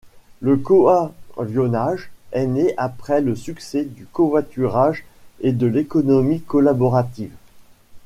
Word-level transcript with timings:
Le 0.39 0.57
coavionnage 0.57 2.09
est 2.31 2.47
né 2.47 2.73
après 2.77 3.21
le 3.21 3.35
succès 3.35 3.83
du 3.85 4.07
covoiturage 4.07 5.05
et 5.41 5.51
de 5.51 5.67
l'économie 5.67 6.41
collaborative. 6.41 7.35